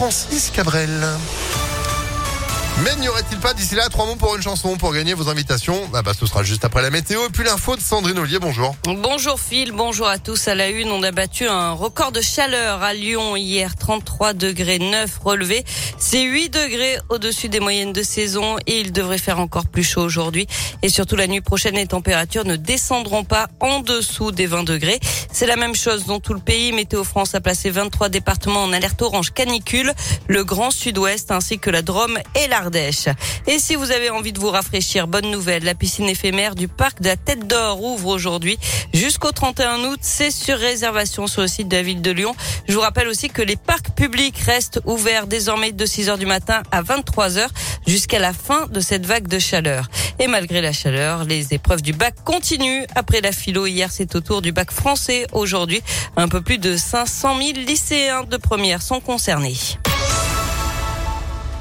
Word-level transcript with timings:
Francis 0.00 0.50
Cabrel. 0.50 1.49
Mais 2.84 2.96
n'y 2.96 3.08
aurait-il 3.08 3.36
pas 3.38 3.52
d'ici 3.52 3.74
là 3.74 3.90
trois 3.90 4.06
mots 4.06 4.16
pour 4.16 4.34
une 4.36 4.42
chanson 4.42 4.78
pour 4.78 4.94
gagner 4.94 5.12
vos 5.12 5.28
invitations 5.28 5.90
ah 5.92 6.00
bah, 6.00 6.12
Ce 6.18 6.24
sera 6.24 6.42
juste 6.42 6.64
après 6.64 6.80
la 6.80 6.88
météo 6.88 7.26
et 7.26 7.28
puis 7.28 7.44
l'info 7.44 7.76
de 7.76 7.80
Sandrine 7.82 8.18
Ollier. 8.18 8.38
Bonjour. 8.38 8.74
Bonjour 8.84 9.38
Phil, 9.38 9.72
bonjour 9.72 10.06
à 10.06 10.16
tous. 10.18 10.48
À 10.48 10.54
la 10.54 10.70
une, 10.70 10.90
on 10.90 11.02
a 11.02 11.10
battu 11.10 11.46
un 11.46 11.72
record 11.72 12.10
de 12.10 12.22
chaleur 12.22 12.82
à 12.82 12.94
Lyon 12.94 13.36
hier, 13.36 13.76
33 13.76 14.32
degrés 14.32 14.78
9 14.78 15.18
relevés. 15.22 15.62
C'est 15.98 16.22
8 16.22 16.48
degrés 16.48 16.96
au-dessus 17.10 17.50
des 17.50 17.60
moyennes 17.60 17.92
de 17.92 18.02
saison 18.02 18.56
et 18.66 18.80
il 18.80 18.92
devrait 18.92 19.18
faire 19.18 19.40
encore 19.40 19.66
plus 19.66 19.84
chaud 19.84 20.02
aujourd'hui. 20.02 20.46
Et 20.80 20.88
surtout 20.88 21.16
la 21.16 21.26
nuit 21.26 21.42
prochaine, 21.42 21.74
les 21.74 21.86
températures 21.86 22.46
ne 22.46 22.56
descendront 22.56 23.24
pas 23.24 23.48
en 23.60 23.80
dessous 23.80 24.32
des 24.32 24.46
20 24.46 24.62
degrés. 24.62 25.00
C'est 25.30 25.46
la 25.46 25.56
même 25.56 25.74
chose 25.74 26.06
dans 26.06 26.18
tout 26.20 26.32
le 26.32 26.40
pays. 26.40 26.72
Météo 26.72 27.04
France 27.04 27.34
a 27.34 27.42
placé 27.42 27.68
23 27.68 28.08
départements 28.08 28.62
en 28.62 28.72
alerte 28.72 29.02
orange 29.02 29.32
canicule, 29.32 29.92
le 30.28 30.44
Grand 30.44 30.70
Sud-Ouest 30.70 31.30
ainsi 31.30 31.58
que 31.58 31.68
la 31.68 31.82
Drôme 31.82 32.18
et 32.42 32.48
l'Ardèche. 32.48 32.69
Et 33.46 33.58
si 33.58 33.74
vous 33.74 33.90
avez 33.90 34.10
envie 34.10 34.32
de 34.32 34.38
vous 34.38 34.50
rafraîchir, 34.50 35.08
bonne 35.08 35.30
nouvelle, 35.30 35.64
la 35.64 35.74
piscine 35.74 36.08
éphémère 36.08 36.54
du 36.54 36.68
parc 36.68 37.00
de 37.00 37.08
la 37.08 37.16
Tête 37.16 37.46
d'Or 37.46 37.82
ouvre 37.82 38.08
aujourd'hui 38.08 38.58
jusqu'au 38.94 39.32
31 39.32 39.84
août. 39.84 39.98
C'est 40.02 40.30
sur 40.30 40.56
réservation 40.56 41.26
sur 41.26 41.42
le 41.42 41.48
site 41.48 41.68
de 41.68 41.76
la 41.76 41.82
ville 41.82 42.00
de 42.00 42.10
Lyon. 42.10 42.34
Je 42.68 42.74
vous 42.74 42.80
rappelle 42.80 43.08
aussi 43.08 43.28
que 43.28 43.42
les 43.42 43.56
parcs 43.56 43.90
publics 43.96 44.38
restent 44.38 44.80
ouverts 44.84 45.26
désormais 45.26 45.72
de 45.72 45.84
6 45.84 46.10
heures 46.10 46.18
du 46.18 46.26
matin 46.26 46.62
à 46.70 46.82
23 46.82 47.38
heures 47.38 47.50
jusqu'à 47.86 48.18
la 48.18 48.32
fin 48.32 48.66
de 48.68 48.80
cette 48.80 49.06
vague 49.06 49.26
de 49.26 49.38
chaleur. 49.38 49.88
Et 50.18 50.26
malgré 50.26 50.60
la 50.60 50.72
chaleur, 50.72 51.24
les 51.24 51.54
épreuves 51.54 51.82
du 51.82 51.92
bac 51.92 52.14
continuent. 52.24 52.84
Après 52.94 53.20
la 53.20 53.32
philo, 53.32 53.66
hier, 53.66 53.90
c'est 53.90 54.14
au 54.14 54.20
tour 54.20 54.42
du 54.42 54.52
bac 54.52 54.70
français. 54.70 55.26
Aujourd'hui, 55.32 55.82
un 56.16 56.28
peu 56.28 56.40
plus 56.40 56.58
de 56.58 56.76
500 56.76 57.38
000 57.38 57.52
lycéens 57.66 58.24
de 58.24 58.36
première 58.36 58.82
sont 58.82 59.00
concernés. 59.00 59.56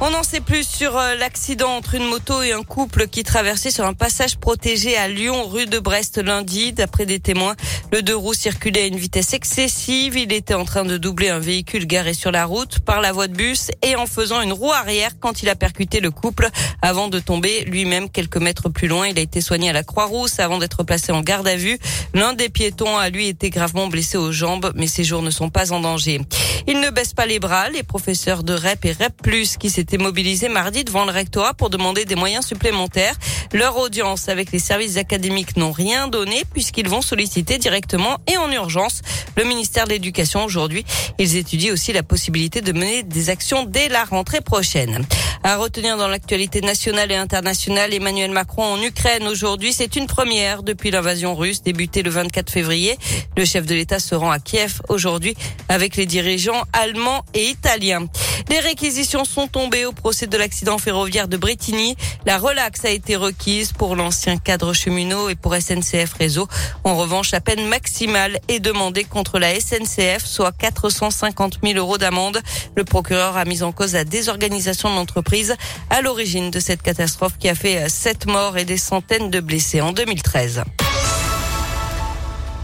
On 0.00 0.10
n'en 0.10 0.22
sait 0.22 0.40
plus 0.40 0.62
sur 0.62 0.96
euh, 0.96 1.16
l'accident 1.16 1.70
entre 1.70 1.96
une 1.96 2.04
moto 2.04 2.40
et 2.40 2.52
un 2.52 2.62
couple 2.62 3.08
qui 3.08 3.24
traversait 3.24 3.72
sur 3.72 3.84
un 3.84 3.94
passage 3.94 4.38
protégé 4.38 4.96
à 4.96 5.08
Lyon, 5.08 5.48
rue 5.48 5.66
de 5.66 5.80
Brest 5.80 6.18
lundi. 6.18 6.72
D'après 6.72 7.04
des 7.04 7.18
témoins, 7.18 7.56
le 7.90 8.00
deux 8.02 8.14
roues 8.14 8.32
circulait 8.32 8.82
à 8.82 8.86
une 8.86 8.96
vitesse 8.96 9.32
excessive. 9.32 10.16
Il 10.16 10.32
était 10.32 10.54
en 10.54 10.64
train 10.64 10.84
de 10.84 10.98
doubler 10.98 11.30
un 11.30 11.40
véhicule 11.40 11.84
garé 11.84 12.14
sur 12.14 12.30
la 12.30 12.44
route 12.44 12.78
par 12.78 13.00
la 13.00 13.10
voie 13.10 13.26
de 13.26 13.34
bus 13.34 13.72
et 13.82 13.96
en 13.96 14.06
faisant 14.06 14.40
une 14.40 14.52
roue 14.52 14.70
arrière 14.70 15.18
quand 15.18 15.42
il 15.42 15.48
a 15.48 15.56
percuté 15.56 15.98
le 15.98 16.12
couple 16.12 16.48
avant 16.80 17.08
de 17.08 17.18
tomber 17.18 17.64
lui-même 17.64 18.08
quelques 18.08 18.36
mètres 18.36 18.68
plus 18.68 18.86
loin. 18.86 19.08
Il 19.08 19.18
a 19.18 19.22
été 19.22 19.40
soigné 19.40 19.68
à 19.70 19.72
la 19.72 19.82
Croix-Rousse 19.82 20.38
avant 20.38 20.58
d'être 20.58 20.84
placé 20.84 21.10
en 21.10 21.22
garde 21.22 21.48
à 21.48 21.56
vue. 21.56 21.76
L'un 22.14 22.34
des 22.34 22.50
piétons 22.50 22.96
a 22.96 23.08
lui 23.10 23.26
été 23.26 23.50
gravement 23.50 23.88
blessé 23.88 24.16
aux 24.16 24.30
jambes, 24.30 24.70
mais 24.76 24.86
ses 24.86 25.02
jours 25.02 25.22
ne 25.22 25.30
sont 25.30 25.50
pas 25.50 25.72
en 25.72 25.80
danger. 25.80 26.20
Il 26.66 26.80
ne 26.80 26.90
baisse 26.90 27.14
pas 27.14 27.26
les 27.26 27.38
bras. 27.38 27.68
Les 27.70 27.82
professeurs 27.82 28.42
de 28.42 28.54
REP 28.54 28.84
et 28.84 28.92
REP+, 28.92 29.46
qui 29.58 29.70
s'étaient 29.70 29.98
mobilisés 29.98 30.48
mardi 30.48 30.84
devant 30.84 31.04
le 31.04 31.12
rectorat 31.12 31.54
pour 31.54 31.70
demander 31.70 32.04
des 32.04 32.16
moyens 32.16 32.46
supplémentaires. 32.46 33.14
Leur 33.52 33.76
audience 33.76 34.28
avec 34.28 34.52
les 34.52 34.58
services 34.58 34.96
académiques 34.96 35.56
n'ont 35.56 35.72
rien 35.72 36.08
donné 36.08 36.42
puisqu'ils 36.52 36.88
vont 36.88 37.02
solliciter 37.02 37.58
directement 37.58 38.18
et 38.26 38.36
en 38.36 38.50
urgence 38.50 39.02
le 39.36 39.44
ministère 39.44 39.86
de 39.86 39.90
l'Éducation 39.90 40.44
aujourd'hui. 40.44 40.84
Ils 41.18 41.36
étudient 41.36 41.72
aussi 41.72 41.92
la 41.92 42.02
possibilité 42.02 42.60
de 42.60 42.72
mener 42.72 43.02
des 43.02 43.30
actions 43.30 43.64
dès 43.64 43.88
la 43.88 44.04
rentrée 44.04 44.40
prochaine. 44.40 45.06
À 45.44 45.56
retenir 45.56 45.96
dans 45.96 46.08
l'actualité 46.08 46.60
nationale 46.60 47.12
et 47.12 47.16
internationale, 47.16 47.94
Emmanuel 47.94 48.32
Macron 48.32 48.64
en 48.64 48.82
Ukraine 48.82 49.26
aujourd'hui, 49.28 49.72
c'est 49.72 49.96
une 49.96 50.06
première 50.06 50.62
depuis 50.62 50.90
l'invasion 50.90 51.34
russe 51.34 51.62
débutée 51.62 52.02
le 52.02 52.10
24 52.10 52.50
février. 52.50 52.98
Le 53.36 53.44
chef 53.44 53.64
de 53.64 53.74
l'État 53.74 54.00
se 54.00 54.14
rend 54.14 54.30
à 54.30 54.40
Kiev 54.40 54.82
aujourd'hui 54.88 55.36
avec 55.68 55.96
les 55.96 56.06
dirigeants 56.06 56.64
allemands 56.72 57.24
et 57.34 57.46
italiens. 57.46 58.06
Les 58.50 58.60
réquisitions 58.60 59.24
sont 59.24 59.46
tombées 59.46 59.84
au 59.84 59.92
procès 59.92 60.26
de 60.26 60.36
l'accident 60.36 60.78
ferroviaire 60.78 61.28
de 61.28 61.36
Bretigny. 61.36 61.96
La 62.24 62.38
relaxe 62.38 62.84
a 62.84 62.90
été 62.90 63.14
requise 63.14 63.72
pour 63.72 63.94
l'ancien 63.94 64.38
cadre 64.38 64.72
cheminot 64.72 65.28
et 65.28 65.34
pour 65.34 65.54
SNCF 65.54 66.14
Réseau. 66.18 66.48
En 66.82 66.96
revanche, 66.96 67.30
la 67.32 67.40
peine 67.40 67.66
maximale 67.66 68.38
est 68.48 68.60
demandée 68.60 69.04
contre 69.04 69.38
la 69.38 69.58
SNCF, 69.60 70.24
soit 70.24 70.52
450 70.52 71.58
000 71.62 71.78
euros 71.78 71.98
d'amende. 71.98 72.40
Le 72.74 72.84
procureur 72.84 73.36
a 73.36 73.44
mis 73.44 73.62
en 73.62 73.72
cause 73.72 73.92
la 73.92 74.04
désorganisation 74.04 74.88
de 74.90 74.94
l'entreprise 74.94 75.54
à 75.90 76.00
l'origine 76.00 76.50
de 76.50 76.60
cette 76.60 76.80
catastrophe 76.80 77.36
qui 77.38 77.50
a 77.50 77.54
fait 77.54 77.88
sept 77.90 78.26
morts 78.26 78.56
et 78.56 78.64
des 78.64 78.78
centaines 78.78 79.30
de 79.30 79.40
blessés 79.40 79.82
en 79.82 79.92
2013. 79.92 80.62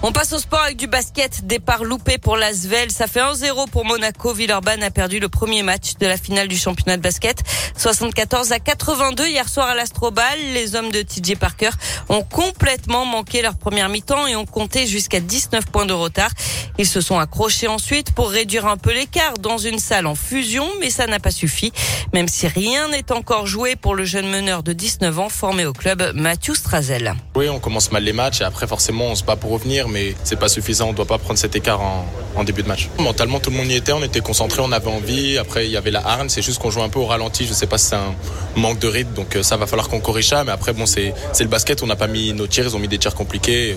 On 0.07 0.13
passe 0.13 0.35
au 0.35 0.39
sport 0.39 0.61
avec 0.61 0.77
du 0.77 0.87
basket. 0.87 1.47
Départ 1.47 1.83
loupé 1.83 2.19
pour 2.19 2.37
l'Asvel. 2.37 2.91
Ça 2.91 3.07
fait 3.07 3.21
1-0 3.21 3.71
pour 3.71 3.87
Monaco. 3.87 4.35
Villeurbanne 4.35 4.83
a 4.83 4.91
perdu 4.91 5.19
le 5.19 5.31
premier 5.31 5.63
match 5.63 5.95
de 5.99 6.07
la 6.07 6.19
finale 6.19 6.47
du 6.47 6.59
championnat 6.59 6.99
de 6.99 7.03
basket. 7.03 7.43
74 7.79 8.53
à 8.53 8.59
82 8.59 9.27
hier 9.29 9.49
soir 9.49 9.69
à 9.69 9.75
l'Astrobal. 9.75 10.39
Les 10.53 10.77
hommes 10.77 10.91
de 10.91 11.01
TJ 11.01 11.37
Parker 11.37 11.71
ont 12.11 12.23
complètement 12.23 13.07
manqué 13.07 13.41
leur 13.41 13.57
première 13.57 13.89
mi-temps 13.89 14.27
et 14.27 14.37
ont 14.37 14.45
compté 14.45 14.87
jusqu'à 14.87 15.21
19 15.21 15.65
points 15.73 15.87
de 15.87 15.95
retard. 15.95 16.29
Ils 16.77 16.87
se 16.87 17.01
sont 17.01 17.19
accrochés 17.19 17.69
ensuite 17.69 18.13
pour 18.13 18.29
réduire 18.29 18.67
un 18.67 18.77
peu 18.77 18.93
l'écart 18.93 19.39
dans 19.39 19.57
une 19.57 19.79
salle 19.79 20.07
en 20.07 20.15
fusion, 20.15 20.69
mais 20.81 20.91
ça 20.91 21.07
n'a 21.07 21.19
pas 21.19 21.31
suffi. 21.31 21.73
Même 22.13 22.29
si 22.29 22.47
rien 22.47 22.89
n'est 22.89 23.11
encore 23.11 23.47
joué 23.47 23.75
pour 23.75 23.95
le 23.95 24.05
jeune 24.05 24.29
meneur 24.29 24.63
de 24.63 24.75
19 24.75 25.19
ans 25.19 25.29
formé 25.31 25.65
au 25.65 25.73
club 25.73 26.13
Mathieu 26.15 26.55
Strazel. 26.55 27.15
Oui, 27.37 27.49
on 27.49 27.59
commence 27.59 27.91
mal 27.91 28.05
les 28.05 28.13
matchs 28.13 28.43
et 28.43 28.45
après 28.45 28.67
forcément 28.67 29.07
on 29.07 29.15
se 29.15 29.25
bat 29.25 29.37
pour 29.37 29.53
revenir 29.53 29.89
c'est 30.25 30.39
pas 30.39 30.49
suffisant. 30.49 30.89
On 30.91 30.93
doit 30.93 31.05
pas 31.05 31.19
prendre 31.19 31.39
cet 31.39 31.57
écart 31.57 31.81
en, 31.81 32.45
début 32.45 32.63
de 32.63 32.69
match. 32.69 32.89
Mentalement, 32.99 33.41
tout 33.41 33.51
le 33.51 33.57
monde 33.57 33.71
y 33.71 33.75
était. 33.75 33.93
On 33.93 34.03
était 34.03 34.21
concentré, 34.21 34.61
on 34.63 34.73
avait 34.73 34.91
envie. 34.91 35.39
Après, 35.39 35.67
il 35.67 35.73
y 35.73 35.77
avait 35.77 35.91
la 35.91 36.07
harne. 36.07 36.29
C'est 36.29 36.43
juste 36.43 36.61
qu'on 36.61 36.71
joue 36.71 36.83
un 36.83 36.89
peu 36.89 36.99
au 36.99 37.07
ralenti. 37.07 37.47
Je 37.47 37.53
sais 37.53 37.67
pas 37.67 37.79
si 37.79 37.87
c'est 37.87 37.97
un 37.97 38.15
manque 38.57 38.79
de 38.79 38.89
rythme. 38.89 39.15
Donc, 39.15 39.37
euh, 39.37 39.43
ça 39.43 39.57
va 39.57 39.67
falloir 39.67 39.89
qu'on 39.89 40.01
corrige 40.01 40.29
ça. 40.29 40.45
Mais 40.45 40.53
après, 40.53 40.73
bon, 40.73 40.87
c'est 40.87 41.15
le 41.39 41.47
basket. 41.47 41.83
On 41.83 41.87
n'a 41.87 41.97
pas 41.97 42.09
mis 42.09 42.33
nos 42.33 42.47
tirs. 42.47 42.67
Ils 42.67 42.77
ont 42.77 42.81
mis 42.81 42.89
des 42.89 42.99
tirs 42.99 43.15
compliqués. 43.15 43.77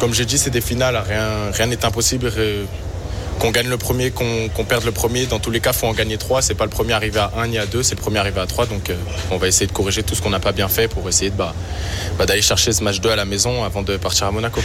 Comme 0.00 0.14
j'ai 0.14 0.24
dit, 0.24 0.38
c'est 0.38 0.50
des 0.50 0.60
finales. 0.60 1.02
Rien 1.52 1.66
n'est 1.66 1.84
impossible. 1.84 2.32
Euh, 2.36 2.64
qu'on 3.38 3.50
gagne 3.50 3.68
le 3.68 3.78
premier, 3.78 4.10
qu'on 4.10 4.64
perde 4.64 4.84
le 4.84 4.92
premier. 4.92 5.26
Dans 5.26 5.38
tous 5.38 5.50
les 5.50 5.60
cas, 5.60 5.72
faut 5.72 5.86
en 5.86 5.92
gagner 5.92 6.18
trois. 6.18 6.42
C'est 6.42 6.54
pas 6.54 6.64
le 6.64 6.70
premier 6.70 6.92
arrivé 6.92 7.18
à 7.18 7.32
un 7.36 7.46
ni 7.46 7.58
à 7.58 7.66
deux, 7.66 7.82
c'est 7.82 7.94
le 7.94 8.00
premier 8.00 8.18
arrivé 8.18 8.40
à 8.40 8.46
trois. 8.46 8.66
Donc, 8.66 8.90
euh, 8.90 8.96
on 9.30 9.36
va 9.36 9.48
essayer 9.48 9.66
de 9.66 9.72
corriger 9.72 10.02
tout 10.02 10.14
ce 10.14 10.22
qu'on 10.22 10.30
n'a 10.30 10.40
pas 10.40 10.52
bien 10.52 10.68
fait 10.68 10.88
pour 10.88 11.08
essayer 11.08 11.30
bah, 11.30 11.54
bah, 12.18 12.26
d'aller 12.26 12.42
chercher 12.42 12.72
ce 12.72 12.82
match 12.82 13.00
2 13.00 13.10
à 13.10 13.16
la 13.16 13.24
maison 13.24 13.64
avant 13.64 13.82
de 13.82 13.96
partir 13.96 14.26
à 14.26 14.30
Monaco. 14.30 14.60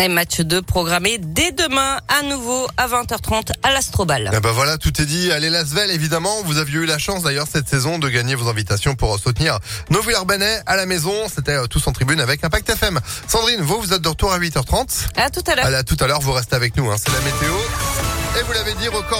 Et 0.00 0.06
match 0.06 0.40
2 0.40 0.62
programmé 0.62 1.18
dès 1.18 1.50
demain 1.50 1.98
à 2.06 2.22
nouveau 2.22 2.68
à 2.76 2.86
20h30 2.86 3.50
à 3.64 3.72
l'Astrobal. 3.72 4.30
Eh 4.32 4.38
ben 4.38 4.52
voilà, 4.52 4.78
tout 4.78 5.00
est 5.00 5.04
dit. 5.04 5.32
Allez 5.32 5.50
Lasvel, 5.50 5.90
évidemment. 5.90 6.42
Vous 6.44 6.58
aviez 6.58 6.76
eu 6.76 6.86
la 6.86 6.98
chance 6.98 7.24
d'ailleurs 7.24 7.48
cette 7.52 7.68
saison 7.68 7.98
de 7.98 8.08
gagner 8.08 8.36
vos 8.36 8.48
invitations 8.48 8.94
pour 8.94 9.18
soutenir 9.18 9.58
nos 9.90 10.00
Villers-Banais 10.00 10.62
à 10.66 10.76
la 10.76 10.86
maison. 10.86 11.12
C'était 11.34 11.56
euh, 11.56 11.66
tous 11.66 11.84
en 11.88 11.92
tribune 11.92 12.20
avec 12.20 12.44
Impact 12.44 12.70
FM. 12.70 13.00
Sandrine, 13.26 13.60
vous, 13.60 13.80
vous 13.80 13.92
êtes 13.92 14.02
de 14.02 14.08
retour 14.08 14.32
à 14.32 14.38
8h30. 14.38 15.08
À 15.16 15.30
tout 15.30 15.42
à 15.50 15.56
l'heure. 15.56 15.66
À 15.66 15.82
tout 15.82 15.96
à 15.98 16.06
l'heure, 16.06 16.20
vous 16.20 16.32
restez 16.32 16.54
avec 16.54 16.76
nous. 16.76 16.88
Hein. 16.90 16.96
C'est 16.96 17.12
la 17.12 17.20
météo. 17.20 17.54
Et 18.38 18.42
vous 18.44 18.52
l'avez 18.52 18.74
dit, 18.74 18.86
record. 18.86 19.16